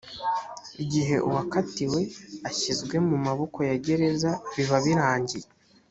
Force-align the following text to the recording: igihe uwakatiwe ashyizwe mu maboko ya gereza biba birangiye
igihe 0.83 1.15
uwakatiwe 1.27 2.01
ashyizwe 2.49 2.95
mu 3.07 3.17
maboko 3.25 3.59
ya 3.69 3.75
gereza 3.85 4.31
biba 4.55 4.77
birangiye 4.85 5.47